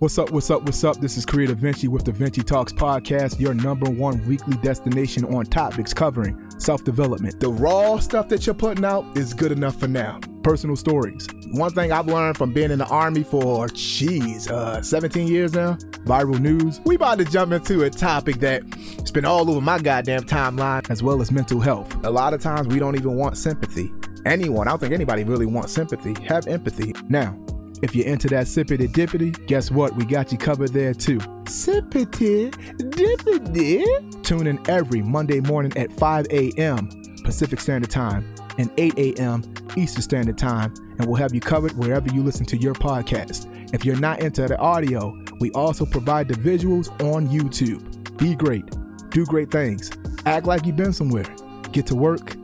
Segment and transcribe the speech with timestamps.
[0.00, 0.98] What's up, what's up, what's up?
[0.98, 5.44] This is Creative Vinci with the Vinci Talks podcast, your number one weekly destination on
[5.44, 7.38] topics covering self development.
[7.38, 10.18] The raw stuff that you're putting out is good enough for now.
[10.42, 11.28] Personal stories.
[11.52, 15.74] One thing I've learned from being in the army for, geez, uh, 17 years now,
[16.06, 20.22] Viral news, we about to jump into a topic that's been all over my goddamn
[20.22, 20.88] timeline.
[20.88, 21.94] as well as mental health.
[22.06, 23.92] A lot of times we don't even want sympathy.
[24.24, 26.14] Anyone, I don't think anybody really wants sympathy.
[26.24, 26.94] Have empathy.
[27.10, 27.38] Now,
[27.82, 29.94] if you're into that sippity dippity, guess what?
[29.96, 31.18] We got you covered there too.
[31.44, 34.22] Sippity dippity.
[34.22, 36.88] Tune in every Monday morning at 5 a.m.
[37.24, 39.42] Pacific Standard Time and 8 a.m.
[39.76, 43.46] Eastern Standard Time, and we'll have you covered wherever you listen to your podcast.
[43.72, 48.16] If you're not into the audio, we also provide the visuals on YouTube.
[48.18, 48.64] Be great,
[49.10, 49.90] do great things,
[50.26, 51.24] act like you've been somewhere,
[51.72, 52.36] get to work,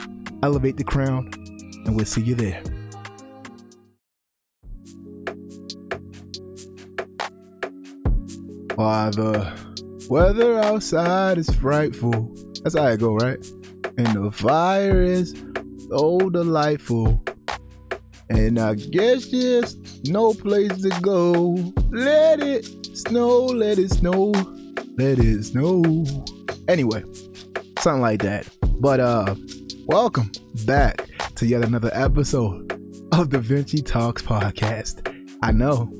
[0.42, 1.30] elevate the crown,
[1.84, 2.62] and we'll see you there.
[8.76, 9.58] Why the
[10.10, 12.30] weather outside is frightful.
[12.62, 13.38] That's how it go, right?
[13.96, 15.34] And the fire is
[15.88, 17.24] so delightful.
[18.28, 21.56] And I guess just no place to go.
[21.90, 24.32] Let it snow, let it snow,
[24.98, 25.82] let it snow.
[26.68, 27.02] Anyway,
[27.78, 28.46] something like that.
[28.78, 29.36] But uh
[29.86, 30.30] welcome
[30.66, 32.72] back to yet another episode
[33.12, 35.10] of the Vinci Talks podcast.
[35.42, 35.90] I know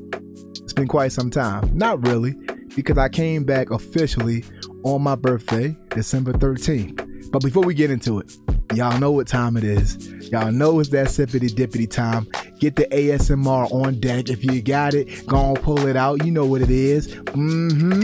[0.62, 1.70] it's been quite some time.
[1.74, 2.34] Not really,
[2.77, 4.44] because I came back officially
[4.84, 7.33] on my birthday, December 13th.
[7.33, 8.36] But before we get into it,
[8.74, 10.30] y'all know what time it is.
[10.30, 12.28] Y'all know it's that sippity dippity time.
[12.60, 14.28] Get the ASMR on deck.
[14.28, 16.24] If you got it, go on pull it out.
[16.24, 17.08] You know what it is.
[17.08, 18.02] Mm-hmm.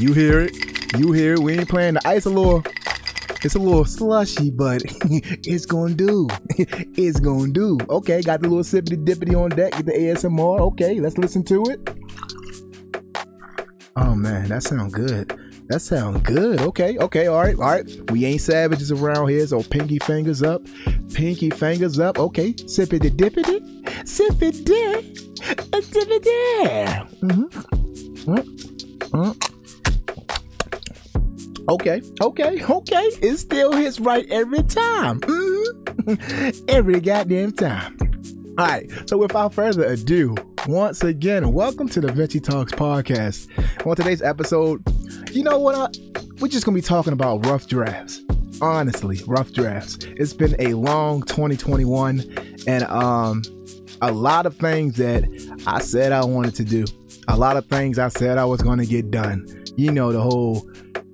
[0.00, 0.54] You hear it.
[0.98, 1.40] You hear it.
[1.40, 2.62] We ain't playing the ice a little.
[3.42, 6.28] It's a little slushy, but it's gonna do.
[6.58, 7.78] it's gonna do.
[7.88, 9.72] Okay, got the little sippity dippity on deck.
[9.72, 10.60] Get the ASMR.
[10.60, 11.99] Okay, let's listen to it.
[13.96, 15.28] Oh man, that sound good.
[15.68, 16.60] That sound good.
[16.60, 18.10] Okay, okay, all right, all right.
[18.10, 20.62] We ain't savages around here, so pinky fingers up,
[21.12, 22.18] pinky fingers up.
[22.18, 23.60] Okay, sippity dippity,
[24.04, 25.02] sippity,
[25.70, 27.08] dippity.
[27.20, 28.34] Mm-hmm.
[29.16, 29.32] Mm-hmm.
[31.68, 33.04] Okay, okay, okay.
[33.22, 35.20] It still hits right every time.
[35.20, 36.64] Mhm.
[36.68, 37.96] every goddamn time.
[38.58, 40.34] All right, so without further ado,
[40.66, 43.48] once again, welcome to the Vinci Talks podcast.
[43.86, 44.82] On today's episode,
[45.30, 45.76] you know what?
[45.76, 45.88] I,
[46.40, 48.20] we're just gonna be talking about rough drafts.
[48.60, 49.98] Honestly, rough drafts.
[50.02, 53.42] It's been a long 2021, and um,
[54.02, 55.24] a lot of things that
[55.66, 56.84] I said I wanted to do,
[57.28, 59.46] a lot of things I said I was gonna get done.
[59.76, 60.68] You know the whole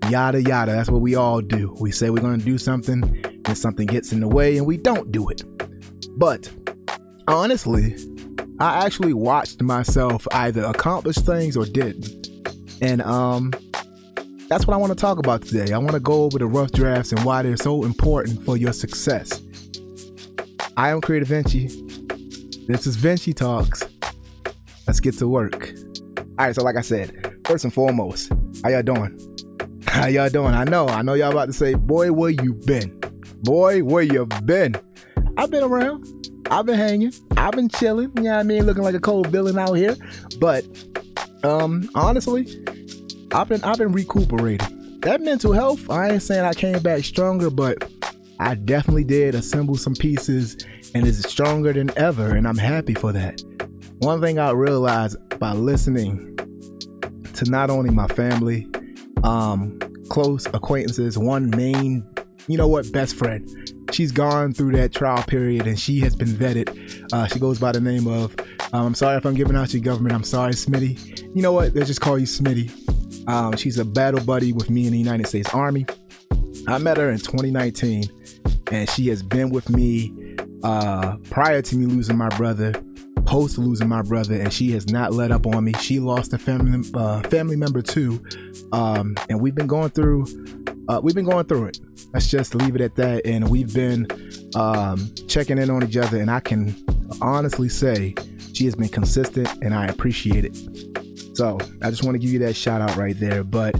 [0.08, 0.72] yada yada.
[0.72, 1.76] That's what we all do.
[1.80, 3.02] We say we're gonna do something,
[3.44, 5.44] and something gets in the way, and we don't do it.
[6.18, 6.50] But
[7.28, 7.96] honestly,
[8.58, 12.28] I actually watched myself either accomplish things or didn't.
[12.80, 13.52] And um
[14.48, 15.72] that's what I want to talk about today.
[15.72, 18.72] I want to go over the rough drafts and why they're so important for your
[18.72, 19.42] success.
[20.76, 21.66] I am Creative Vinci.
[22.68, 23.82] This is Vinci Talks.
[24.86, 25.72] Let's get to work.
[26.38, 28.30] All right, so like I said, first and foremost,
[28.62, 29.18] how y'all doing?
[29.88, 30.52] How y'all doing?
[30.52, 33.00] I know, I know y'all about to say, boy, where you been?
[33.42, 34.76] Boy, where you been?
[35.38, 36.04] I've been around.
[36.50, 37.12] I've been hanging.
[37.36, 38.12] I've been chilling.
[38.16, 38.66] You know what I mean?
[38.66, 39.96] Looking like a cold villain out here.
[40.38, 40.64] But
[41.42, 42.46] um, honestly,
[43.32, 45.00] I've been I've been recuperating.
[45.00, 47.90] That mental health, I ain't saying I came back stronger, but
[48.38, 50.56] I definitely did assemble some pieces
[50.94, 53.42] and is stronger than ever, and I'm happy for that.
[53.98, 56.36] One thing I realized by listening
[57.34, 58.68] to not only my family,
[59.22, 62.06] um, close acquaintances, one main,
[62.48, 63.48] you know what, best friend.
[63.96, 67.10] She's gone through that trial period and she has been vetted.
[67.14, 68.36] Uh, she goes by the name of,
[68.74, 71.34] um, I'm sorry if I'm giving out your government, I'm sorry, Smitty.
[71.34, 73.26] You know what, let's just call you Smitty.
[73.26, 75.86] Um, she's a battle buddy with me in the United States Army.
[76.68, 78.04] I met her in 2019
[78.70, 82.74] and she has been with me uh, prior to me losing my brother,
[83.24, 85.72] post losing my brother, and she has not let up on me.
[85.80, 88.22] She lost a family uh, family member too,
[88.72, 90.26] um, and we've been going through
[90.88, 91.80] uh, we've been going through it.
[92.12, 93.26] Let's just leave it at that.
[93.26, 94.06] And we've been
[94.54, 96.74] um, checking in on each other, and I can
[97.20, 98.14] honestly say
[98.52, 100.56] she has been consistent, and I appreciate it.
[101.36, 103.44] So I just want to give you that shout out right there.
[103.44, 103.74] But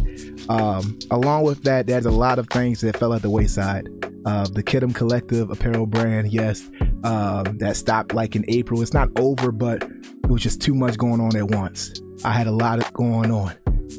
[0.48, 3.88] um, along with that, there's a lot of things that fell at the wayside.
[4.26, 6.68] Uh, the Kidum Collective apparel brand, yes,
[7.04, 8.82] um, that stopped like in April.
[8.82, 12.02] It's not over, but it was just too much going on at once.
[12.24, 13.54] I had a lot of going on,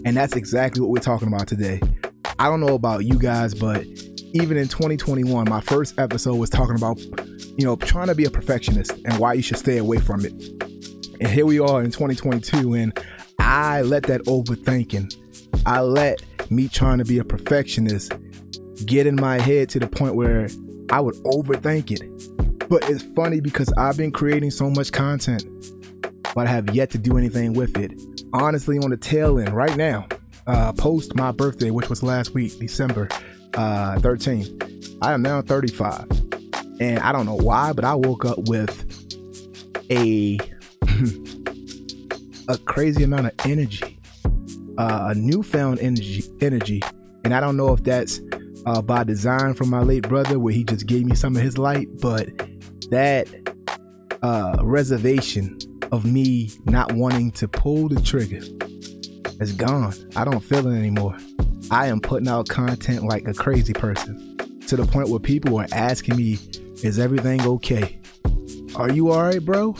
[0.05, 1.79] and that's exactly what we're talking about today.
[2.39, 3.83] I don't know about you guys, but
[4.33, 8.29] even in 2021, my first episode was talking about, you know, trying to be a
[8.29, 10.33] perfectionist and why you should stay away from it.
[11.19, 12.99] And here we are in 2022, and
[13.39, 15.15] I let that overthinking,
[15.65, 18.13] I let me trying to be a perfectionist
[18.85, 20.47] get in my head to the point where
[20.91, 22.69] I would overthink it.
[22.69, 25.43] But it's funny because I've been creating so much content,
[26.35, 27.99] but I have yet to do anything with it.
[28.33, 30.07] Honestly, on the tail end right now,
[30.47, 33.07] uh, post my birthday, which was last week, December
[33.55, 36.07] uh, 13th, I am now 35.
[36.79, 38.85] And I don't know why, but I woke up with
[39.89, 40.37] a
[42.49, 43.99] a crazy amount of energy,
[44.77, 46.81] uh, a newfound energy, energy,
[47.23, 48.21] and I don't know if that's
[48.65, 51.57] uh, by design from my late brother, where he just gave me some of his
[51.57, 52.29] light, but
[52.89, 53.27] that
[54.21, 55.57] uh, reservation
[55.91, 58.41] of me not wanting to pull the trigger
[59.39, 59.93] is gone.
[60.15, 61.17] I don't feel it anymore.
[61.71, 64.37] I am putting out content like a crazy person
[64.67, 66.37] to the point where people are asking me,
[66.83, 67.99] Is everything okay?
[68.75, 69.75] Are you alright, bro?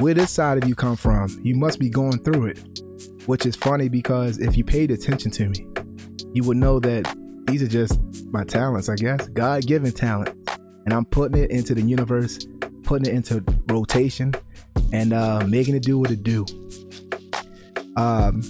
[0.00, 1.40] Where this side of you come from?
[1.42, 2.58] You must be going through it.
[3.26, 5.66] Which is funny because if you paid attention to me,
[6.34, 7.16] you would know that
[7.46, 9.28] these are just my talents, I guess.
[9.28, 10.36] God given talent.
[10.84, 12.46] And I'm putting it into the universe,
[12.82, 14.34] putting it into rotation,
[14.92, 16.44] and uh, making it do what it do.
[17.96, 18.42] Um,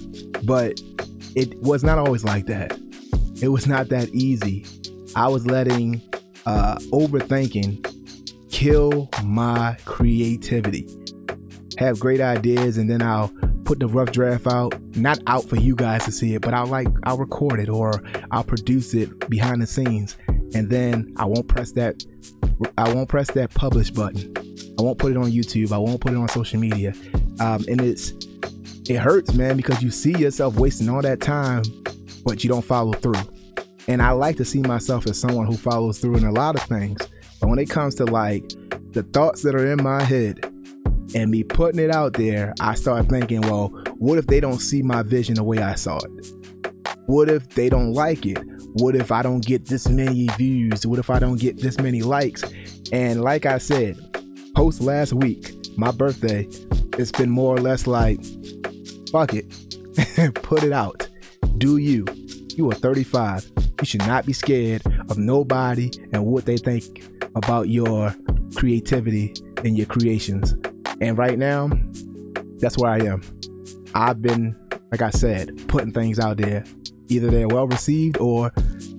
[0.43, 0.79] but
[1.35, 2.79] it was not always like that.
[3.41, 4.65] It was not that easy.
[5.15, 6.01] I was letting
[6.45, 10.87] uh, overthinking kill my creativity.
[11.77, 13.33] Have great ideas, and then I'll
[13.65, 16.67] put the rough draft out, not out for you guys to see it, but I'll
[16.67, 18.01] like I'll record it or
[18.31, 22.01] I'll produce it behind the scenes, and then I won't press that
[22.77, 24.33] I won't press that publish button.
[24.79, 25.71] I won't put it on YouTube.
[25.71, 26.93] I won't put it on social media.
[27.39, 28.13] Um, and it's
[28.87, 31.63] it hurts, man, because you see yourself wasting all that time,
[32.23, 33.21] but you don't follow through.
[33.87, 36.63] And I like to see myself as someone who follows through in a lot of
[36.63, 36.99] things.
[37.39, 38.47] But when it comes to like
[38.91, 40.39] the thoughts that are in my head
[41.13, 43.67] and me putting it out there, I start thinking, well,
[43.97, 46.27] what if they don't see my vision the way I saw it?
[47.05, 48.39] What if they don't like it?
[48.73, 50.85] What if I don't get this many views?
[50.85, 52.43] What if I don't get this many likes?
[52.91, 53.97] And like I said,
[54.55, 56.47] post last week, my birthday,
[56.97, 58.19] it's been more or less like,
[59.15, 61.07] fuck it, put it out.
[61.57, 62.05] Do you?
[62.57, 63.49] You are 35.
[63.79, 67.01] You should not be scared of nobody and what they think
[67.33, 68.13] about your
[68.55, 69.33] creativity
[69.63, 70.53] and your creations.
[70.99, 71.69] And right now,
[72.57, 73.21] that's where I am.
[73.93, 74.53] I've been,
[74.91, 76.65] like I said, putting things out there.
[77.07, 78.51] Either they're well received or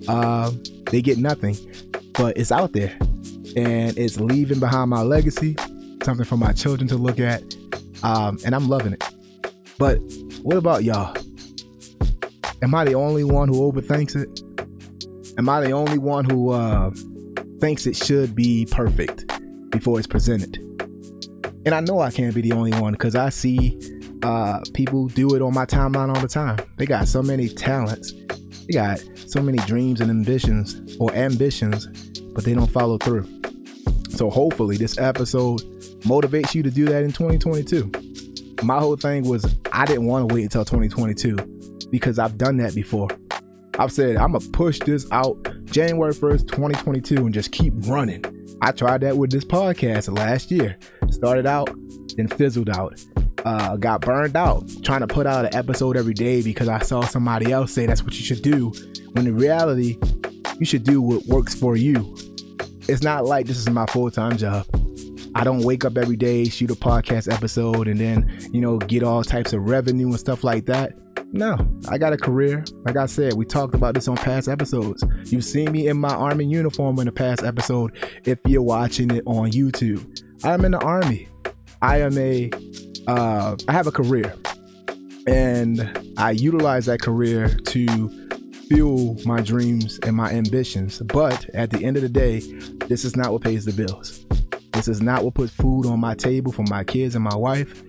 [0.08, 0.50] uh,
[0.86, 1.56] they get nothing,
[2.14, 2.96] but it's out there
[3.54, 5.56] and it's leaving behind my legacy,
[6.02, 7.42] something for my children to look at,
[8.02, 9.04] um, and I'm loving it.
[9.78, 9.98] But
[10.42, 11.16] what about y'all?
[12.62, 14.42] Am I the only one who overthinks it?
[15.38, 16.90] Am I the only one who uh,
[17.60, 19.30] thinks it should be perfect
[19.70, 20.56] before it's presented?
[21.66, 23.78] And I know I can't be the only one because I see
[24.22, 26.58] uh, people do it on my timeline all the time.
[26.78, 28.12] They got so many talents,
[28.66, 31.86] they got so many dreams and ambitions or ambitions,
[32.34, 33.28] but they don't follow through.
[34.10, 35.60] So hopefully, this episode
[36.02, 37.90] motivates you to do that in 2022.
[38.62, 39.44] My whole thing was
[39.76, 41.36] I didn't want to wait until 2022
[41.90, 43.08] because I've done that before.
[43.78, 45.36] I've said I'm gonna push this out
[45.66, 48.24] January 1st, 2022, and just keep running.
[48.62, 50.78] I tried that with this podcast last year.
[51.10, 51.68] Started out,
[52.16, 52.98] then fizzled out.
[53.44, 57.02] Uh, got burned out trying to put out an episode every day because I saw
[57.02, 58.72] somebody else say that's what you should do.
[59.12, 59.98] When in reality,
[60.58, 62.16] you should do what works for you.
[62.88, 64.64] It's not like this is my full time job.
[65.36, 69.02] I don't wake up every day, shoot a podcast episode, and then, you know, get
[69.02, 70.94] all types of revenue and stuff like that.
[71.30, 71.58] No,
[71.90, 72.64] I got a career.
[72.86, 75.04] Like I said, we talked about this on past episodes.
[75.24, 77.92] You've seen me in my Army uniform in the past episode
[78.24, 80.22] if you're watching it on YouTube.
[80.42, 81.28] I'm in the Army.
[81.82, 82.50] I am a,
[83.06, 84.34] uh, I have a career.
[85.26, 88.28] And I utilize that career to
[88.68, 91.00] fuel my dreams and my ambitions.
[91.00, 92.40] But at the end of the day,
[92.86, 94.25] this is not what pays the bills.
[94.76, 97.82] This is not what puts food on my table for my kids and my wife.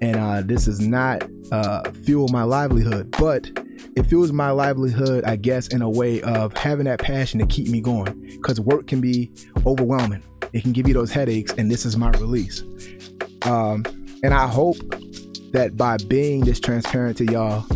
[0.00, 3.50] And uh, this is not uh, fuel my livelihood, but
[3.96, 7.68] it fuels my livelihood, I guess, in a way of having that passion to keep
[7.68, 8.12] me going.
[8.28, 9.32] Because work can be
[9.66, 10.22] overwhelming,
[10.52, 12.62] it can give you those headaches, and this is my release.
[13.42, 13.84] Um,
[14.22, 14.76] and I hope
[15.52, 17.66] that by being this transparent to y'all,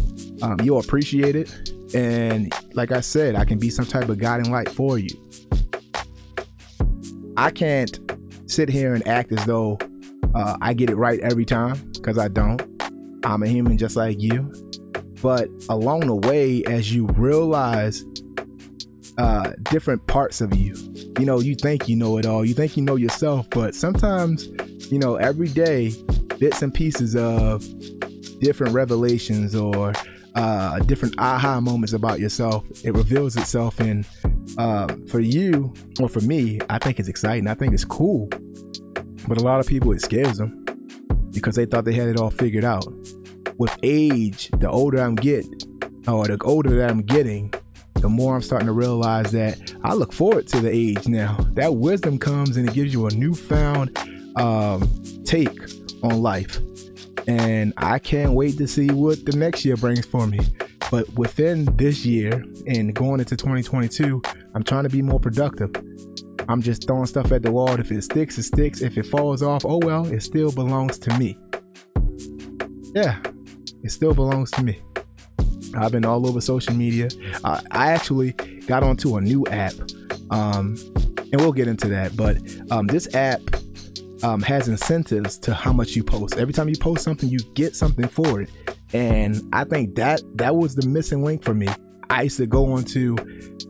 [0.42, 1.72] um, you'll appreciate it.
[1.92, 5.10] And like I said, I can be some type of guiding light for you.
[7.36, 7.98] I can't
[8.54, 9.78] sit here and act as though
[10.34, 12.62] uh, I get it right every time because I don't.
[13.24, 14.52] I'm a human just like you.
[15.20, 18.04] But along the way, as you realize
[19.18, 20.76] uh, different parts of you,
[21.18, 24.46] you know, you think you know it all, you think you know yourself, but sometimes,
[24.92, 25.92] you know, every day
[26.38, 27.64] bits and pieces of
[28.40, 29.92] different revelations or
[30.34, 32.64] uh, different aha moments about yourself.
[32.84, 34.04] It reveals itself in
[34.58, 36.60] um, for you or for me.
[36.68, 37.46] I think it's exciting.
[37.46, 38.28] I think it's cool,
[39.26, 40.64] but a lot of people it scares them
[41.32, 42.86] because they thought they had it all figured out.
[43.58, 45.60] With age, the older I'm getting,
[46.08, 47.52] or the older that I'm getting,
[47.94, 51.36] the more I'm starting to realize that I look forward to the age now.
[51.52, 53.96] That wisdom comes and it gives you a newfound
[54.36, 54.88] um,
[55.24, 55.58] take
[56.02, 56.58] on life
[57.26, 60.40] and I can't wait to see what the next year brings for me.
[60.90, 64.22] But within this year and going into 2022,
[64.54, 65.72] I'm trying to be more productive.
[66.48, 67.78] I'm just throwing stuff at the wall.
[67.78, 68.82] If it sticks, it sticks.
[68.82, 71.38] If it falls off, oh well, it still belongs to me.
[72.94, 73.18] Yeah,
[73.82, 74.80] it still belongs to me.
[75.76, 77.08] I've been all over social media.
[77.42, 78.32] Uh, I actually
[78.66, 79.74] got onto a new app,
[80.30, 80.76] um,
[81.18, 82.16] and we'll get into that.
[82.16, 82.38] But
[82.70, 83.40] um, this app
[84.22, 86.36] um, has incentives to how much you post.
[86.36, 88.50] Every time you post something, you get something for it.
[88.92, 91.66] And I think that that was the missing link for me.
[92.10, 93.16] I used to go onto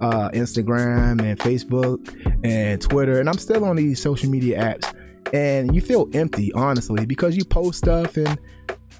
[0.01, 1.99] uh, Instagram and Facebook
[2.45, 4.95] and Twitter, and I'm still on these social media apps.
[5.33, 8.39] And you feel empty, honestly, because you post stuff and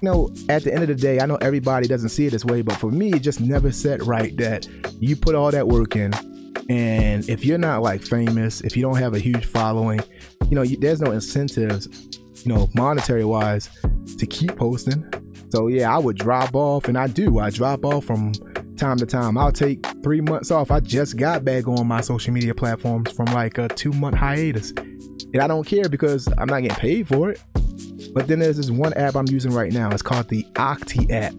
[0.01, 2.43] you know, at the end of the day, I know everybody doesn't see it this
[2.43, 4.67] way, but for me, it just never set right that
[4.99, 6.13] you put all that work in.
[6.69, 10.01] And if you're not like famous, if you don't have a huge following,
[10.49, 11.87] you know, there's no incentives,
[12.43, 13.69] you know, monetary wise
[14.17, 15.05] to keep posting.
[15.49, 17.39] So yeah, I would drop off, and I do.
[17.39, 18.33] I drop off from
[18.75, 19.37] time to time.
[19.37, 20.71] I'll take three months off.
[20.71, 24.71] I just got back on my social media platforms from like a two month hiatus,
[24.71, 27.43] and I don't care because I'm not getting paid for it.
[28.13, 29.89] But then there's this one app I'm using right now.
[29.91, 31.35] It's called the Octi app.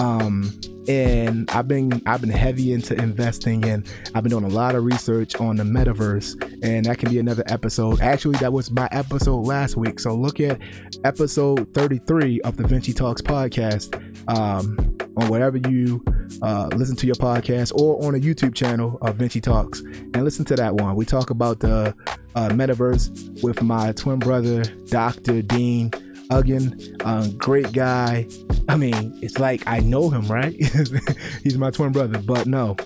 [0.00, 0.58] Um,
[0.88, 4.84] and I've been I've been heavy into investing and I've been doing a lot of
[4.84, 8.00] research on the metaverse and that can be another episode.
[8.00, 10.00] Actually, that was my episode last week.
[10.00, 10.58] So look at
[11.04, 13.94] episode 33 of the Vinci Talks podcast
[14.28, 16.02] um, on whatever you
[16.42, 20.44] uh, listen to your podcast or on a YouTube channel of Vinci Talks and listen
[20.46, 20.96] to that one.
[20.96, 21.94] We talk about the
[22.34, 25.42] uh, metaverse with my twin brother, Dr.
[25.42, 25.90] Dean
[26.30, 28.26] Uggen, um, great guy.
[28.68, 30.54] I mean, it's like I know him, right?
[31.42, 32.76] He's my twin brother, but no,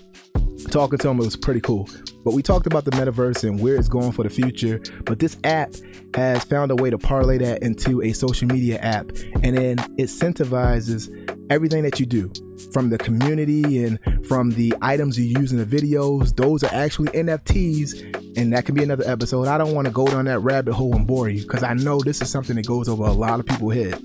[0.70, 1.88] talking to him it was pretty cool.
[2.24, 4.80] But we talked about the metaverse and where it's going for the future.
[5.04, 5.74] But this app
[6.14, 9.10] has found a way to parlay that into a social media app,
[9.42, 11.10] and then it incentivizes
[11.50, 12.32] everything that you do
[12.72, 16.36] from the community and from the items you use in the videos.
[16.36, 19.48] Those are actually NFTs, and that can be another episode.
[19.48, 21.98] I don't want to go down that rabbit hole and bore you because I know
[21.98, 24.00] this is something that goes over a lot of people's head,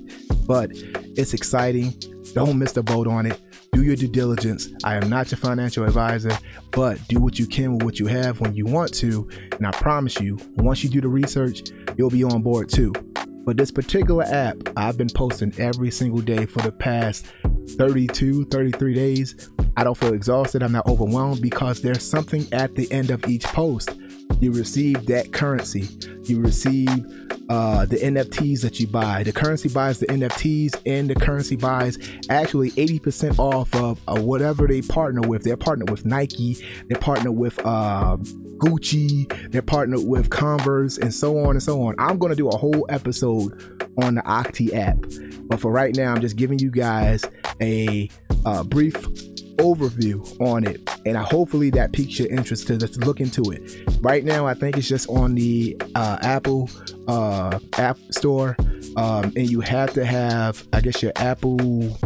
[0.48, 0.72] but
[1.18, 1.94] it's exciting.
[2.34, 3.42] Don't miss the boat on it.
[3.72, 4.70] Do your due diligence.
[4.84, 6.38] I am not your financial advisor,
[6.72, 9.28] but do what you can with what you have when you want to.
[9.54, 12.94] And I promise you, once you do the research, you'll be on board too.
[13.46, 17.26] But this particular app, I've been posting every single day for the past
[17.78, 19.50] 32, 33 days.
[19.78, 20.64] I don't feel exhausted.
[20.64, 23.98] I'm not overwhelmed because there's something at the end of each post.
[24.40, 25.88] You receive that currency.
[26.24, 26.90] You receive
[27.50, 29.24] uh, the NFTs that you buy.
[29.24, 31.98] The currency buys the NFTs, and the currency buys
[32.30, 35.44] actually 80% off of uh, whatever they partner with.
[35.44, 38.18] They're partnered with Nike, they're partnered with uh,
[38.58, 41.96] Gucci, they're partnered with Converse, and so on and so on.
[41.98, 43.54] I'm going to do a whole episode
[44.02, 44.98] on the Octi app,
[45.48, 47.24] but for right now, I'm just giving you guys
[47.62, 48.10] a
[48.46, 48.96] uh, brief
[49.58, 50.90] overview on it.
[51.06, 53.84] And I, hopefully that piques your interest to look into it.
[54.02, 56.70] Right now i think it's just on the uh, apple
[57.08, 58.56] uh, app store.
[58.96, 61.98] Um, and you have to have i guess your apple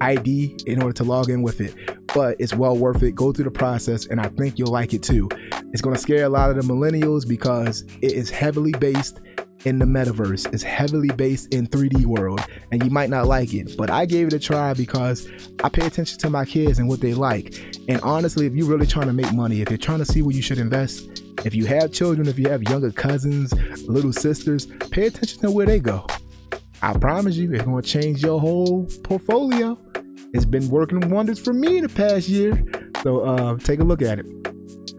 [0.00, 1.74] id in order to log in with it.
[2.14, 3.14] But it's well worth it.
[3.14, 5.28] Go through the process and i think you'll like it too.
[5.72, 9.20] It's going to scare a lot of the millennials because it is heavily based
[9.66, 13.76] in the metaverse is heavily based in 3D world and you might not like it,
[13.76, 15.28] but I gave it a try because
[15.64, 17.76] I pay attention to my kids and what they like.
[17.88, 20.36] And honestly, if you're really trying to make money, if you're trying to see where
[20.36, 23.52] you should invest, if you have children, if you have younger cousins,
[23.88, 26.06] little sisters, pay attention to where they go.
[26.80, 29.76] I promise you, it's going to change your whole portfolio.
[30.32, 32.64] It's been working wonders for me in the past year.
[33.02, 34.26] So uh, take a look at it.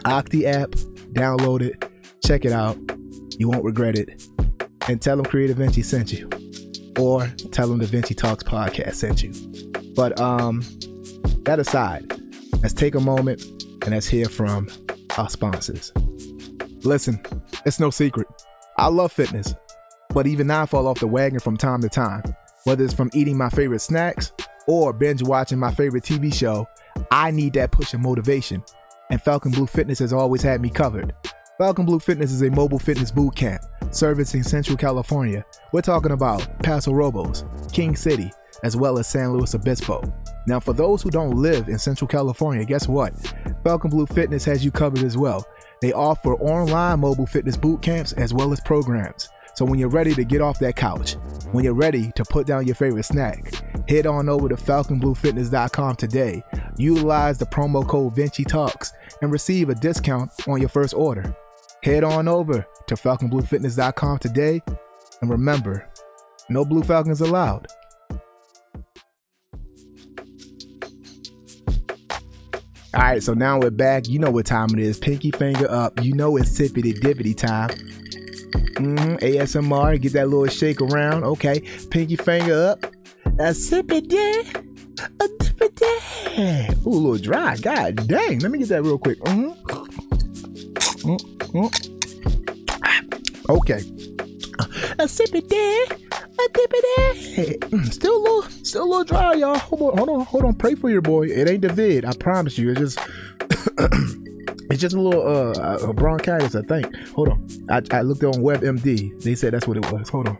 [0.03, 0.71] Octi app,
[1.13, 1.89] download it,
[2.25, 2.77] check it out.
[3.39, 4.27] You won't regret it
[4.88, 6.29] and tell them Creative Vinci sent you,
[6.98, 9.34] or tell them the Vinci Talks podcast sent you.
[9.96, 10.63] But um,
[11.44, 12.22] that aside,
[12.62, 13.44] let's take a moment
[13.84, 14.70] and let's hear from
[15.17, 15.91] our sponsors.
[16.84, 17.22] Listen,
[17.65, 18.27] it's no secret.
[18.77, 19.56] I love fitness,
[20.13, 22.24] but even I fall off the wagon from time to time.
[22.63, 24.32] Whether it's from eating my favorite snacks
[24.67, 26.67] or binge watching my favorite TV show,
[27.12, 28.63] I need that push of motivation.
[29.10, 31.15] And Falcon Blue Fitness has always had me covered.
[31.57, 35.43] Falcon Blue Fitness is a mobile fitness boot camp servicing Central California.
[35.71, 38.31] We're talking about Paso Robles, King City,
[38.63, 40.03] as well as San Luis Obispo.
[40.45, 43.13] Now, for those who don't live in Central California, guess what?
[43.63, 45.47] Falcon Blue Fitness has you covered as well.
[45.81, 49.27] They offer online mobile fitness boot camps as well as programs.
[49.55, 51.13] So when you're ready to get off that couch,
[51.53, 53.51] when you're ready to put down your favorite snack,
[53.89, 56.43] head on over to falconbluefitness.com today.
[56.77, 61.35] Utilize the promo code Vinci Talks and receive a discount on your first order.
[61.88, 64.62] Head on over to falconbluefitness.com today
[65.22, 65.89] and remember,
[66.50, 67.65] no blue falcons allowed.
[72.94, 74.10] All right, so now we're back.
[74.10, 75.00] You know what time it is.
[75.00, 76.03] Pinky finger up.
[76.03, 77.70] You know it's sippity dippity time.
[77.70, 79.15] Mm-hmm.
[79.25, 81.24] ASMR, get that little shake around.
[81.24, 82.84] Okay, pinky finger up.
[83.39, 84.46] A sippity,
[85.00, 86.86] a dippity.
[86.86, 87.56] Ooh, a little dry.
[87.56, 88.39] God dang.
[88.39, 89.22] Let me get that real quick.
[89.22, 90.06] Mm-hmm.
[91.07, 91.67] Mm-hmm.
[93.49, 93.81] Okay.
[94.99, 97.57] A sippity, a dippity.
[97.59, 99.57] Mm, still a little, still a little dry, y'all.
[99.57, 100.53] Hold on, hold on, hold on.
[100.55, 101.27] Pray for your boy.
[101.27, 102.03] It ain't the vid.
[102.05, 102.71] I promise you.
[102.71, 102.99] It's just.
[104.69, 106.93] It's just a little uh, a bronchitis, I think.
[107.11, 107.47] Hold on.
[107.69, 109.17] I, I looked on WebMD.
[109.23, 110.09] They said that's what it was.
[110.09, 110.37] Hold on.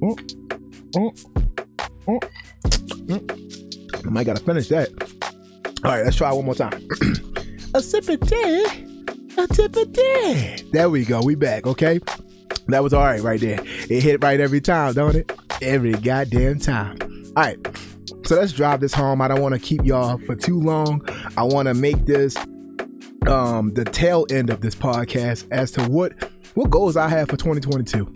[0.00, 0.16] Mm,
[0.96, 1.12] mm,
[2.06, 2.18] mm,
[4.06, 4.88] I might gotta finish that.
[5.84, 6.72] All right, let's try one more time.
[7.74, 8.64] a sip of tea,
[9.36, 10.58] a tip of day.
[10.72, 11.22] There we go.
[11.22, 11.66] We back.
[11.66, 12.00] Okay,
[12.68, 13.60] that was all right right there.
[13.62, 15.32] It hit right every time, don't it?
[15.62, 16.98] Every goddamn time.
[17.36, 17.58] All right.
[18.24, 19.20] So let's drive this home.
[19.22, 21.06] I don't want to keep y'all for too long.
[21.36, 22.36] I want to make this
[23.26, 26.12] um, the tail end of this podcast as to what
[26.54, 28.12] what goals I have for 2022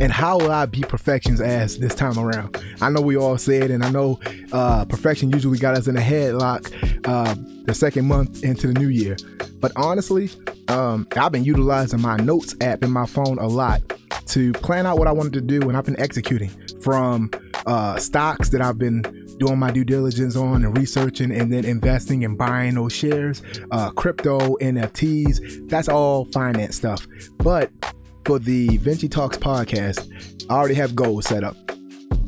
[0.00, 2.56] and how will I be perfection's ass this time around.
[2.80, 4.20] I know we all said, and I know
[4.52, 6.72] uh, perfection usually got us in a headlock
[7.06, 7.34] uh,
[7.68, 9.16] the second month into the new year.
[9.60, 10.30] But honestly,
[10.68, 13.82] um, I've been utilizing my notes app in my phone a lot
[14.26, 16.50] to plan out what I wanted to do, and I've been executing
[16.82, 17.30] from
[17.66, 19.02] uh, stocks that I've been
[19.38, 23.90] doing my due diligence on and researching, and then investing and buying those shares, uh,
[23.90, 25.68] crypto, NFTs.
[25.68, 27.06] That's all finance stuff.
[27.38, 27.70] But
[28.24, 31.56] for the Vinci Talks podcast, I already have goals set up.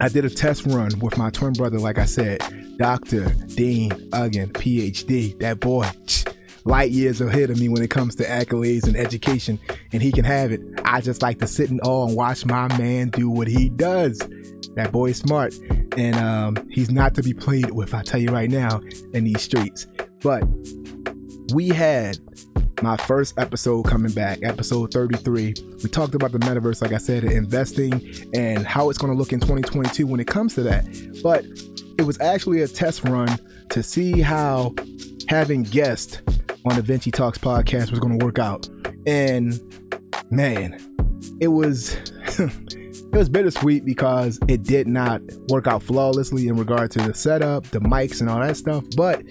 [0.01, 2.41] I did a test run with my twin brother, like I said,
[2.81, 3.29] Dr.
[3.57, 5.39] Dean Uggan, PhD.
[5.41, 5.87] That boy,
[6.65, 9.61] light years ahead of me when it comes to accolades and education,
[9.93, 10.63] and he can have it.
[10.87, 14.19] I just like to sit in awe and watch my man do what he does.
[14.77, 15.53] That boy is smart,
[15.99, 17.93] and um, he's not to be played with.
[17.93, 18.81] I tell you right now
[19.13, 19.87] in these streets.
[20.23, 20.43] But
[21.53, 22.17] we had
[22.83, 25.55] my first episode coming back, episode 33.
[25.83, 29.35] We talked about the metaverse, like I said, investing and how it's going to look
[29.35, 30.87] in 2022 when it comes to that.
[31.23, 31.45] But
[32.01, 33.29] it was actually a test run
[33.69, 34.75] to see how
[35.29, 36.23] having guests
[36.65, 38.67] on the Vinci Talks podcast was going to work out.
[39.07, 39.61] And
[40.31, 40.81] man,
[41.41, 41.93] it was
[42.39, 47.65] it was bittersweet because it did not work out flawlessly in regard to the setup,
[47.67, 48.83] the mics, and all that stuff.
[48.97, 49.23] But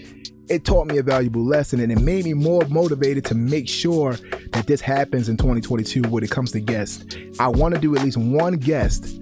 [0.48, 4.14] it taught me a valuable lesson and it made me more motivated to make sure
[4.52, 7.16] that this happens in 2022 when it comes to guests.
[7.40, 9.20] I want to do at least one guest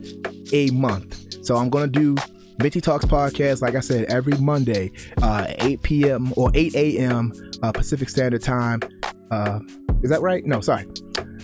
[0.51, 1.45] a month.
[1.45, 2.21] So I'm going to do
[2.59, 4.91] Vinci Talks podcast, like I said, every Monday,
[5.21, 6.33] uh, 8 p.m.
[6.35, 7.31] or 8 a.m.
[7.61, 8.79] Uh, Pacific Standard Time.
[9.29, 9.59] Uh,
[10.01, 10.43] is that right?
[10.43, 10.85] No, sorry.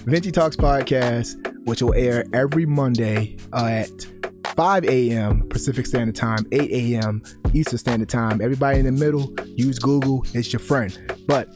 [0.06, 4.08] Vinci Talks podcast, which will air every Monday uh, at
[4.56, 5.48] 5 a.m.
[5.50, 7.22] Pacific Standard Time, 8 a.m.
[7.54, 8.42] Eastern Standard Time.
[8.42, 10.98] Everybody in the middle, use Google, it's your friend.
[11.28, 11.48] But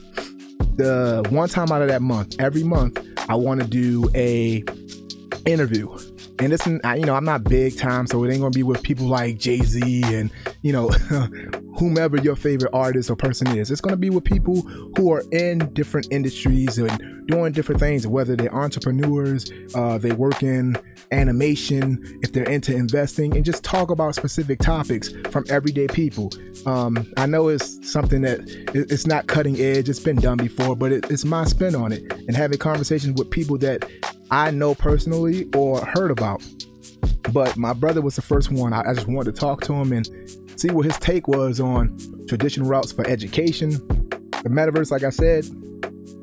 [0.77, 4.63] the one time out of that month, every month, I want to do a
[5.45, 5.97] interview
[6.39, 9.07] and it's you know I'm not big time, so it ain't gonna be with people
[9.07, 10.89] like Jay Z and you know
[11.77, 13.71] whomever your favorite artist or person is.
[13.71, 14.61] It's gonna be with people
[14.95, 20.43] who are in different industries and doing different things, whether they're entrepreneurs, uh, they work
[20.43, 20.77] in
[21.11, 26.31] animation, if they're into investing, and just talk about specific topics from everyday people.
[26.65, 28.41] Um, I know it's something that
[28.73, 32.11] it's not cutting edge; it's been done before, but it, it's my spin on it,
[32.13, 33.89] and having conversations with people that
[34.31, 36.43] I know personally or heard about.
[37.31, 38.73] But my brother was the first one.
[38.73, 40.07] I, I just wanted to talk to him and
[40.55, 45.45] see what his take was on traditional routes for education, the metaverse, like I said,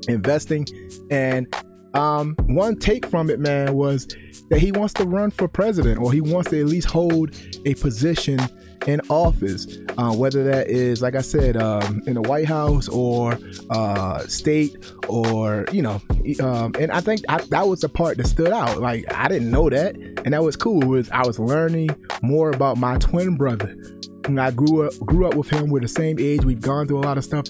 [0.08, 0.66] investing.
[1.10, 1.54] And
[1.94, 4.08] um, one take from it, man, was
[4.50, 7.74] that he wants to run for president or he wants to at least hold a
[7.74, 8.40] position
[8.86, 13.38] in office, uh, whether that is, like I said, um, in the White House or
[13.70, 14.76] uh, state
[15.08, 16.00] or, you know,
[16.40, 18.80] um, and I think I, that was the part that stood out.
[18.80, 19.96] Like, I didn't know that.
[19.96, 20.80] And that was cool.
[20.80, 21.90] Was I was learning
[22.22, 23.76] more about my twin brother.
[24.24, 25.68] And I grew up grew up with him.
[25.68, 26.44] We're the same age.
[26.44, 27.44] We've gone through a lot of stuff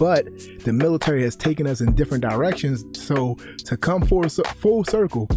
[0.00, 0.26] but
[0.64, 2.86] the military has taken us in different directions.
[2.98, 3.34] So
[3.66, 5.28] to come full, full circle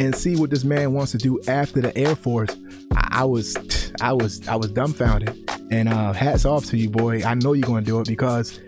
[0.00, 2.56] and see what this man wants to do after the Air Force,
[2.96, 3.54] I, I was,
[4.00, 5.50] I was, I was dumbfounded.
[5.70, 7.22] And uh, hats off to you, boy.
[7.24, 8.60] I know you're going to do it because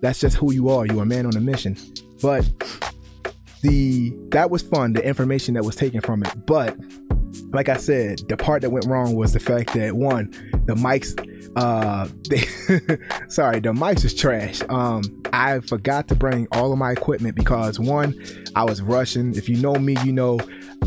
[0.00, 0.86] that's just who you are.
[0.86, 1.76] You're a man on a mission.
[2.22, 2.48] But
[3.62, 4.92] the that was fun.
[4.92, 6.76] The information that was taken from it, but
[7.52, 10.30] like I said, the part that went wrong was the fact that one,
[10.66, 11.14] the mics,
[11.56, 14.62] uh, they, sorry, the mics is trash.
[14.68, 18.20] Um, I forgot to bring all of my equipment because one,
[18.54, 19.34] I was rushing.
[19.34, 20.38] If you know me, you know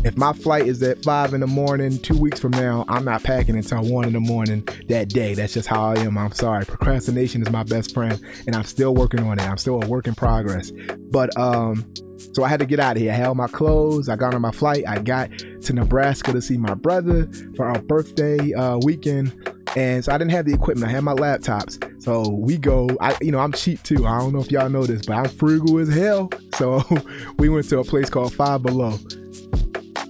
[0.04, 3.22] if my flight is at five in the morning, two weeks from now, I'm not
[3.22, 5.34] packing until one in the morning that day.
[5.34, 6.16] That's just how I am.
[6.16, 6.64] I'm sorry.
[6.64, 9.48] Procrastination is my best friend, and I'm still working on it.
[9.48, 10.72] I'm still a work in progress.
[11.10, 11.92] But um,
[12.32, 13.12] so I had to get out of here.
[13.12, 14.08] I held my clothes.
[14.08, 14.84] I got on my flight.
[14.86, 19.32] I got to Nebraska to see my brother for our birthday uh, weekend.
[19.76, 20.88] And so I didn't have the equipment.
[20.88, 22.02] I had my laptops.
[22.02, 22.88] So we go.
[23.00, 24.06] I, you know, I'm cheap too.
[24.06, 26.30] I don't know if y'all know this, but I'm frugal as hell.
[26.56, 26.82] So
[27.38, 28.98] we went to a place called Five Below.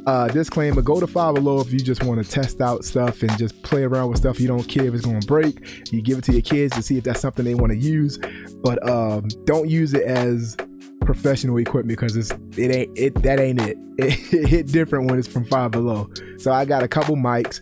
[0.07, 3.37] Uh, disclaimer: Go to Five Below if you just want to test out stuff and
[3.39, 4.41] just play around with stuff.
[4.41, 5.93] You don't care if it's going to break.
[5.93, 8.19] You give it to your kids to see if that's something they want to use,
[8.63, 10.57] but um, don't use it as
[11.01, 13.77] professional equipment because it's it ain't it that ain't it.
[13.99, 16.11] It, it hit different when it's from Five Below.
[16.39, 17.61] So I got a couple mics.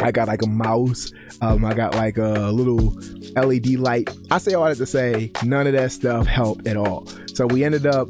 [0.00, 1.12] I got like a mouse.
[1.40, 2.94] Um, I got like a little
[3.36, 4.10] LED light.
[4.30, 7.06] I say all that to say none of that stuff helped at all.
[7.34, 8.08] So we ended up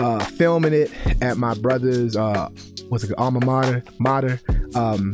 [0.00, 0.90] uh, filming it
[1.22, 4.40] at my brother's uh, it alma mater mater
[4.74, 5.12] um,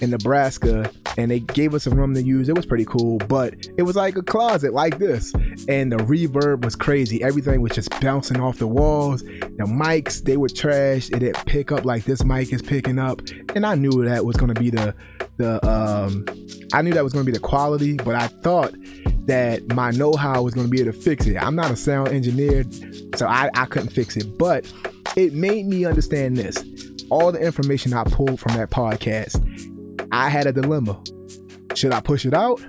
[0.00, 2.48] in Nebraska and they gave us a room to use.
[2.48, 5.34] It was pretty cool, but it was like a closet like this.
[5.68, 7.22] And the reverb was crazy.
[7.22, 9.22] Everything was just bouncing off the walls.
[9.22, 11.10] The mics, they were trash.
[11.10, 13.20] It didn't pick up like this mic is picking up.
[13.54, 14.94] And I knew that was gonna be the
[15.40, 16.24] the um
[16.72, 18.74] I knew that was gonna be the quality, but I thought
[19.26, 21.36] that my know-how was gonna be able to fix it.
[21.36, 22.64] I'm not a sound engineer,
[23.16, 24.38] so I, I couldn't fix it.
[24.38, 24.72] But
[25.16, 26.64] it made me understand this.
[27.10, 29.44] All the information I pulled from that podcast
[30.12, 31.00] I had a dilemma.
[31.74, 32.60] Should I push it out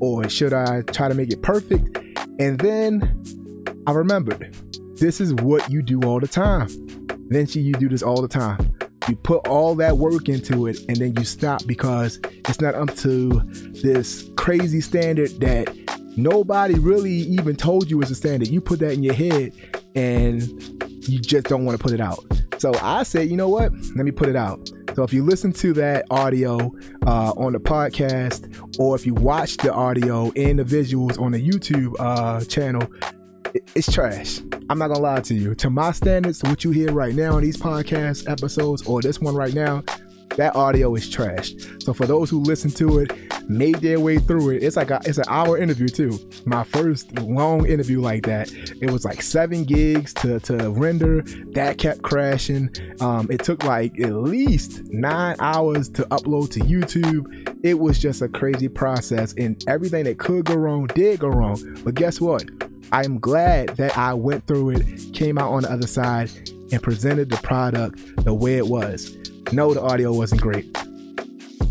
[0.00, 1.96] or should I try to make it perfect?
[2.38, 3.22] And then
[3.86, 4.54] I remembered
[4.96, 6.68] this is what you do all the time.
[7.28, 8.71] Vinci, you do this all the time.
[9.08, 12.94] You put all that work into it and then you stop because it's not up
[12.96, 13.42] to
[13.82, 15.74] this crazy standard that
[16.16, 18.48] nobody really even told you was a standard.
[18.48, 19.52] You put that in your head
[19.94, 20.42] and
[21.08, 22.24] you just don't want to put it out.
[22.58, 23.72] So I said, you know what?
[23.96, 24.70] Let me put it out.
[24.94, 26.58] So if you listen to that audio
[27.06, 31.44] uh, on the podcast, or if you watch the audio and the visuals on the
[31.44, 32.86] YouTube uh, channel,
[33.54, 34.40] it's trash.
[34.70, 35.54] I'm not gonna lie to you.
[35.56, 39.34] To my standards, what you hear right now in these podcast episodes, or this one
[39.34, 39.82] right now,
[40.36, 41.54] that audio is trash.
[41.80, 43.12] So for those who listen to it,
[43.50, 46.18] made their way through it, it's like a, it's an hour interview too.
[46.46, 48.50] My first long interview like that.
[48.80, 51.22] It was like seven gigs to to render.
[51.52, 52.70] That kept crashing.
[53.00, 57.58] Um, it took like at least nine hours to upload to YouTube.
[57.62, 61.60] It was just a crazy process, and everything that could go wrong did go wrong.
[61.84, 62.44] But guess what?
[62.92, 66.30] I'm glad that I went through it, came out on the other side,
[66.70, 69.16] and presented the product the way it was.
[69.50, 70.66] No, the audio wasn't great.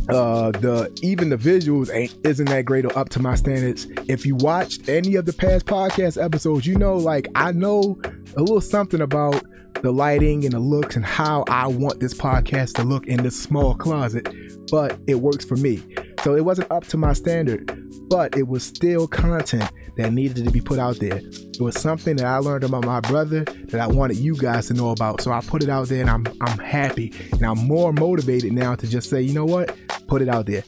[0.09, 3.87] Uh, the even the visuals ain't isn't that great or up to my standards.
[4.07, 8.01] If you watched any of the past podcast episodes, you know like I know
[8.35, 9.43] a little something about
[9.83, 13.39] the lighting and the looks and how I want this podcast to look in this
[13.39, 14.27] small closet,
[14.71, 15.83] but it works for me.
[16.23, 17.71] So it wasn't up to my standard,
[18.07, 21.17] but it was still content that needed to be put out there.
[21.17, 24.75] It was something that I learned about my brother that I wanted you guys to
[24.75, 25.21] know about.
[25.21, 28.75] So I put it out there and I'm I'm happy and I'm more motivated now
[28.75, 29.75] to just say, you know what?
[30.07, 30.63] Put it out there.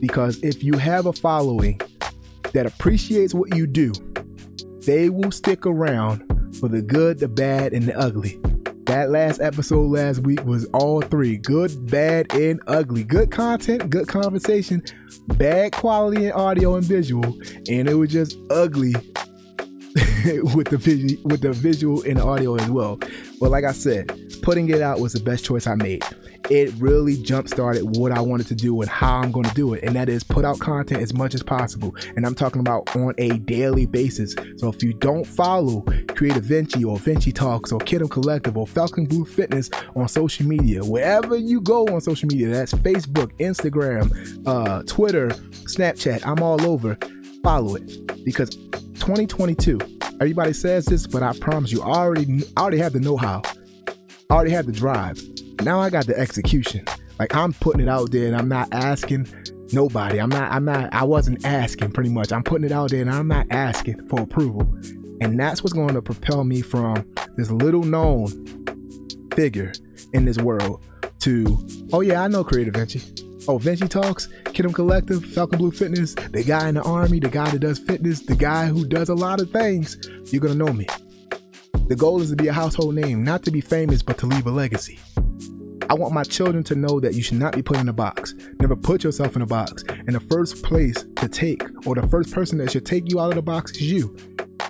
[0.00, 1.80] Because if you have a following
[2.52, 3.92] that appreciates what you do,
[4.86, 6.24] they will stick around
[6.58, 8.40] for the good, the bad, and the ugly.
[8.90, 13.04] That last episode last week was all three good, bad, and ugly.
[13.04, 14.82] Good content, good conversation,
[15.28, 18.94] bad quality in audio and visual, and it was just ugly
[20.54, 22.98] with the visual, with the visual and audio as well.
[23.40, 24.10] But like I said,
[24.42, 26.02] putting it out was the best choice I made
[26.50, 29.72] it really jump started what I wanted to do and how I'm going to do
[29.74, 29.84] it.
[29.84, 31.94] And that is put out content as much as possible.
[32.16, 34.34] And I'm talking about on a daily basis.
[34.56, 39.06] So if you don't follow Creative Vinci or Vinci Talks or Kiddo Collective or Falcon
[39.06, 44.82] Blue Fitness on social media, wherever you go on social media, that's Facebook, Instagram, uh,
[44.82, 46.98] Twitter, Snapchat, I'm all over.
[47.44, 49.78] Follow it because 2022,
[50.20, 53.40] everybody says this, but I promise you, I already, I already have the know how.
[54.28, 55.20] I already have the drive.
[55.62, 56.84] Now I got the execution.
[57.18, 59.26] Like I'm putting it out there and I'm not asking
[59.72, 60.18] Nobody.
[60.18, 60.50] I'm not.
[60.50, 60.92] I'm not.
[60.92, 61.92] I wasn't asking.
[61.92, 62.32] Pretty much.
[62.32, 64.62] I'm putting it out there, and I'm not asking for approval.
[65.20, 68.28] And that's what's going to propel me from this little known
[69.34, 69.72] figure
[70.12, 70.82] in this world
[71.20, 73.02] to, oh yeah, I know Creative Vinci.
[73.46, 77.50] Oh, Vinci Talks, Kidum Collective, Falcon Blue Fitness, the guy in the army, the guy
[77.50, 79.98] that does fitness, the guy who does a lot of things.
[80.32, 80.86] You're gonna know me.
[81.88, 84.46] The goal is to be a household name, not to be famous, but to leave
[84.46, 84.98] a legacy.
[85.90, 88.36] I want my children to know that you should not be put in a box.
[88.60, 89.82] Never put yourself in a box.
[89.88, 93.30] And the first place to take, or the first person that should take you out
[93.30, 94.16] of the box is you.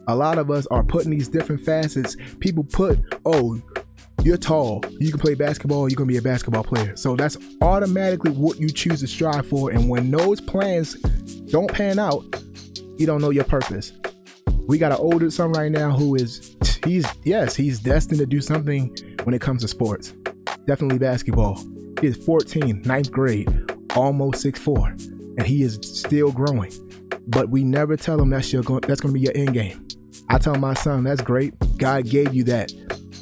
[0.09, 2.17] A lot of us are putting these different facets.
[2.39, 3.61] People put, oh,
[4.23, 6.97] you're tall, you can play basketball, you're gonna be a basketball player.
[6.97, 9.71] So that's automatically what you choose to strive for.
[9.73, 10.95] And when those plans
[11.51, 12.25] don't pan out,
[12.97, 13.93] you don't know your purpose.
[14.67, 18.41] We got an older son right now who is, he's, yes, he's destined to do
[18.41, 20.15] something when it comes to sports
[20.67, 21.63] definitely basketball.
[22.01, 23.49] He is 14, ninth grade,
[23.95, 26.73] almost 6'4, and he is still growing.
[27.27, 29.87] But we never tell him that's your that's to be your end game.
[30.29, 31.55] I tell my son, that's great.
[31.77, 32.73] God gave you that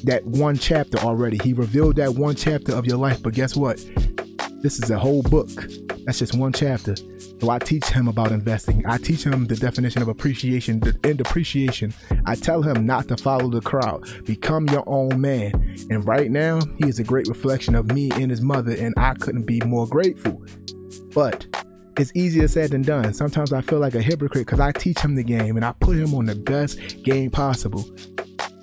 [0.05, 1.38] that one chapter already.
[1.42, 3.22] He revealed that one chapter of your life.
[3.22, 3.85] But guess what?
[4.62, 5.51] This is a whole book.
[6.05, 6.94] That's just one chapter.
[7.40, 8.85] So I teach him about investing.
[8.87, 11.94] I teach him the definition of appreciation and depreciation.
[12.27, 14.24] I tell him not to follow the crowd.
[14.24, 15.77] Become your own man.
[15.90, 19.14] And right now, he is a great reflection of me and his mother, and I
[19.14, 20.44] couldn't be more grateful.
[21.14, 21.46] But
[21.96, 23.12] it's easier said than done.
[23.14, 25.96] Sometimes I feel like a hypocrite because I teach him the game and I put
[25.96, 27.85] him on the best game possible.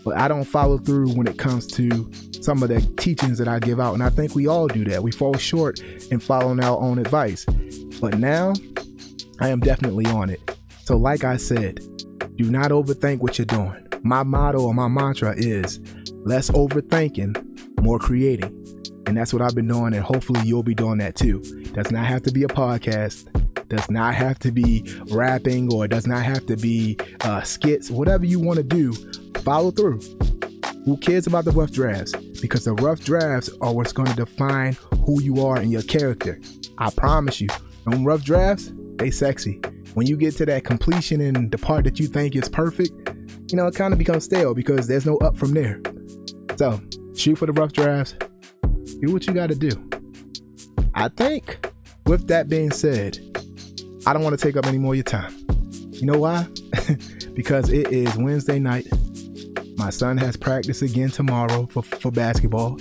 [0.06, 2.12] But I don't follow through when it comes to
[2.42, 3.94] some of the teachings that I give out.
[3.94, 5.02] And I think we all do that.
[5.02, 5.80] We fall short
[6.12, 7.46] in following our own advice.
[8.06, 8.54] But now
[9.40, 10.40] I am definitely on it.
[10.84, 11.80] So, like I said,
[12.36, 13.84] do not overthink what you're doing.
[14.04, 15.80] My motto or my mantra is
[16.24, 18.54] less overthinking, more creating.
[19.08, 21.42] And that's what I've been doing, and hopefully you'll be doing that too.
[21.74, 23.26] Does not have to be a podcast,
[23.70, 27.90] does not have to be rapping, or does not have to be uh, skits.
[27.90, 28.94] Whatever you want to do,
[29.40, 30.00] follow through.
[30.86, 32.16] Who cares about the rough drafts?
[32.40, 36.40] Because the rough drafts are what's going to define who you are and your character.
[36.78, 37.48] I promise you,
[37.92, 39.62] them rough drafts, they sexy.
[39.94, 42.92] When you get to that completion and the part that you think is perfect,
[43.52, 45.82] you know, it kind of becomes stale because there's no up from there.
[46.58, 46.82] So,
[47.16, 48.16] shoot for the rough drafts.
[49.00, 49.72] Do what you got to do.
[50.94, 51.72] I think,
[52.06, 53.20] with that being said,
[54.06, 55.34] I don't want to take up any more of your time.
[55.92, 56.48] You know why?
[57.34, 58.88] because it is Wednesday night.
[59.78, 62.80] My son has practice again tomorrow for, for basketball.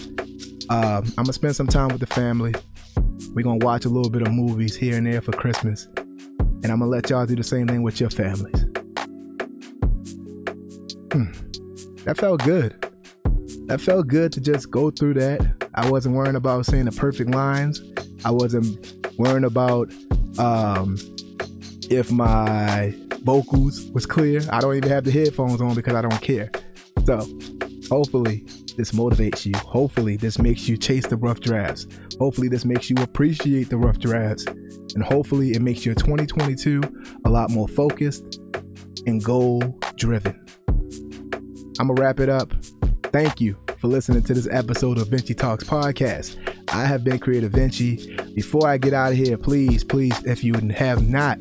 [0.70, 2.54] Um, I'm going to spend some time with the family.
[3.34, 5.88] We're going to watch a little bit of movies here and there for Christmas.
[5.96, 8.62] And I'm going to let y'all do the same thing with your families.
[11.12, 11.32] Hmm.
[12.04, 12.80] That felt good.
[13.66, 15.68] That felt good to just go through that.
[15.74, 17.82] I wasn't worrying about saying the perfect lines.
[18.24, 19.92] I wasn't worrying about
[20.38, 20.96] um,
[21.90, 24.42] if my vocals was clear.
[24.50, 26.52] I don't even have the headphones on because I don't care.
[27.04, 27.26] So,
[27.90, 29.52] hopefully, this motivates you.
[29.58, 31.86] Hopefully, this makes you chase the rough drafts.
[32.18, 34.46] Hopefully, this makes you appreciate the rough drafts.
[34.46, 36.82] And hopefully, it makes your 2022
[37.24, 38.40] a lot more focused
[39.06, 39.60] and goal
[39.96, 40.44] driven.
[41.78, 42.52] I'm going to wrap it up.
[43.04, 46.53] Thank you for listening to this episode of Vinci Talks podcast.
[46.74, 48.16] I have been Creative Vinci.
[48.34, 51.40] Before I get out of here, please, please, if you have not,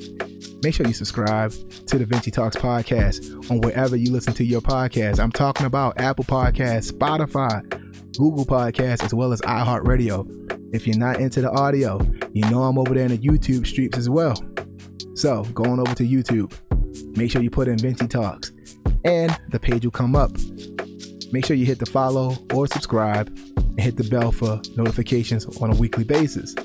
[0.62, 1.52] make sure you subscribe
[1.88, 5.20] to the Vinci Talks podcast on wherever you listen to your podcast.
[5.20, 7.68] I'm talking about Apple Podcasts, Spotify,
[8.16, 10.72] Google Podcasts, as well as iHeartRadio.
[10.72, 12.00] If you're not into the audio,
[12.32, 14.36] you know I'm over there in the YouTube streets as well.
[15.16, 16.54] So, going over to YouTube,
[17.18, 18.52] make sure you put in Vinci Talks,
[19.04, 20.38] and the page will come up.
[21.32, 23.36] Make sure you hit the follow or subscribe
[23.76, 26.56] and hit the bell for notifications on a weekly basis.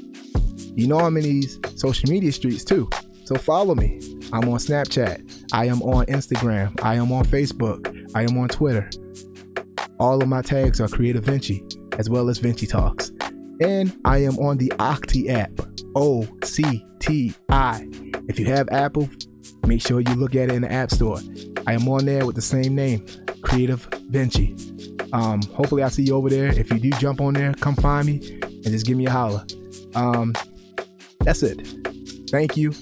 [0.76, 2.88] You know I'm in these social media streets too.
[3.24, 4.00] So follow me.
[4.32, 5.46] I'm on Snapchat.
[5.52, 6.80] I am on Instagram.
[6.82, 8.10] I am on Facebook.
[8.14, 8.88] I am on Twitter.
[9.98, 11.64] All of my tags are Creative Vinci,
[11.98, 13.10] as well as Vinci Talks.
[13.60, 15.50] And I am on the Octi app.
[15.94, 17.88] O C T I.
[18.28, 19.08] If you have Apple,
[19.66, 21.18] make sure you look at it in the App Store.
[21.66, 23.04] I am on there with the same name,
[23.42, 24.54] Creative Vinci.
[25.12, 26.48] Um, hopefully, I see you over there.
[26.48, 29.44] If you do jump on there, come find me and just give me a holler.
[29.94, 30.34] Um,
[31.20, 31.66] that's it.
[32.30, 32.72] Thank you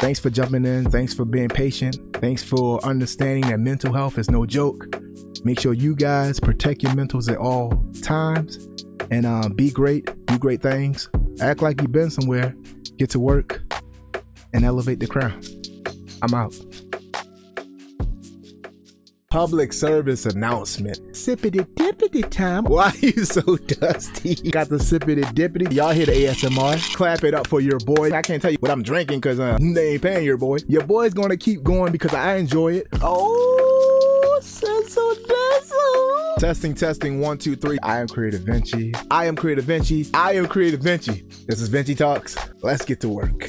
[0.00, 0.90] Thanks for jumping in.
[0.90, 1.98] Thanks for being patient.
[2.14, 4.96] Thanks for understanding that mental health is no joke.
[5.44, 8.66] Make sure you guys protect your mentals at all times
[9.10, 11.10] and uh, be great, do great things,
[11.42, 12.56] act like you've been somewhere,
[12.96, 13.60] get to work,
[14.54, 15.38] and elevate the crown.
[16.22, 16.56] I'm out.
[19.30, 20.98] Public service announcement.
[21.12, 22.64] Sippity dippity time.
[22.64, 24.34] Why are you so dusty?
[24.50, 25.72] Got the sippity dippity.
[25.72, 26.96] Y'all hear the ASMR?
[26.96, 28.10] Clap it up for your boy.
[28.10, 30.56] I can't tell you what I'm drinking because uh, they ain't paying your boy.
[30.66, 32.88] Your boy's gonna keep going because I enjoy it.
[33.02, 35.14] Oh, dizzle.
[36.40, 37.78] Testing, testing, one, two, three.
[37.84, 38.92] I am Creative Vinci.
[39.12, 40.08] I am Creative Vinci.
[40.12, 41.24] I am Creative Vinci.
[41.46, 42.36] This is Vinci Talks.
[42.62, 43.48] Let's get to work.